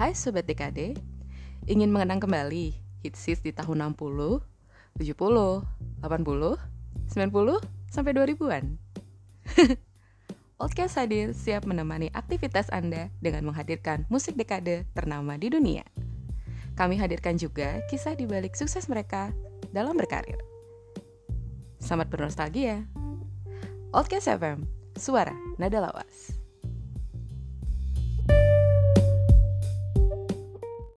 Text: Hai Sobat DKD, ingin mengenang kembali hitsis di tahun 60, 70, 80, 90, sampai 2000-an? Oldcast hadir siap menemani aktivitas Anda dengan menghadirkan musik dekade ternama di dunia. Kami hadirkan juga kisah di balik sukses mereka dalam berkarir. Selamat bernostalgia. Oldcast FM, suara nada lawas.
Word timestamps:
Hai 0.00 0.16
Sobat 0.16 0.48
DKD, 0.48 0.96
ingin 1.68 1.92
mengenang 1.92 2.24
kembali 2.24 2.72
hitsis 3.04 3.44
di 3.44 3.52
tahun 3.52 3.92
60, 3.92 4.40
70, 4.96 4.96
80, 4.96 5.60
90, 6.00 7.92
sampai 7.92 8.12
2000-an? 8.16 8.64
Oldcast 10.64 10.96
hadir 10.96 11.36
siap 11.36 11.68
menemani 11.68 12.08
aktivitas 12.16 12.72
Anda 12.72 13.12
dengan 13.20 13.52
menghadirkan 13.52 14.08
musik 14.08 14.40
dekade 14.40 14.88
ternama 14.96 15.36
di 15.36 15.52
dunia. 15.52 15.84
Kami 16.80 16.96
hadirkan 16.96 17.36
juga 17.36 17.84
kisah 17.92 18.16
di 18.16 18.24
balik 18.24 18.56
sukses 18.56 18.88
mereka 18.88 19.36
dalam 19.68 20.00
berkarir. 20.00 20.40
Selamat 21.76 22.08
bernostalgia. 22.08 22.88
Oldcast 23.92 24.32
FM, 24.32 24.64
suara 24.96 25.36
nada 25.60 25.84
lawas. 25.84 26.39